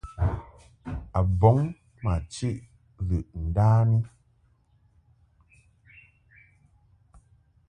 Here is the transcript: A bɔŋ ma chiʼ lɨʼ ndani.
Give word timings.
A 1.17 1.19
bɔŋ 1.39 1.57
ma 2.03 2.13
chiʼ 2.33 2.57
lɨʼ 3.07 3.23
ndani. 3.43 3.99